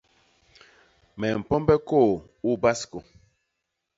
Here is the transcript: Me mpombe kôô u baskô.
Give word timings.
Me 1.19 1.27
mpombe 1.41 1.75
kôô 1.87 2.11
u 2.49 2.51
baskô. 2.61 2.99